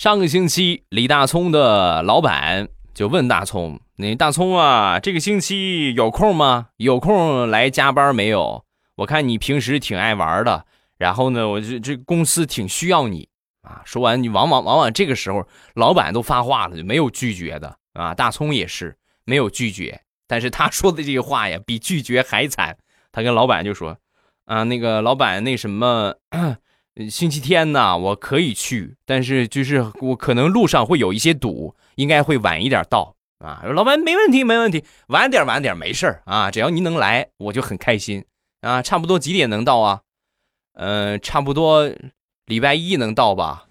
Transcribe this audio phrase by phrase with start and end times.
[0.00, 6.68] 上个星期，李大聪的老板就问大聪：“你大聪啊，这个星期有空吗？
[6.78, 8.64] 有空来加班没有？
[8.94, 10.64] 我看你平时挺爱玩的，
[10.96, 13.28] 然后呢，我这这公司挺需要你
[13.60, 18.14] 啊。”说完，你往往往往这个时候，老板都发话了，就没有拒绝的啊。
[18.14, 18.96] 大聪也是
[19.26, 22.74] 没有拒绝，但是他说的这个话呀，比拒绝还惨。
[23.12, 23.98] 他跟老板就说
[24.48, 26.14] ：“啊，那个老板，那什么。”
[27.08, 33.62] 星期天呢，我可以去，但是就是我可能路上会有一些堵，应该会晚一点到啊。
[33.64, 38.24] 老板没问题，没问题，晚点晚点没事儿啊，只要您能来，我就很开心
[38.60, 38.82] 啊。
[38.82, 40.00] 差不多几点能到啊？
[40.74, 41.90] 嗯，差不多
[42.46, 43.66] 礼拜一能到吧？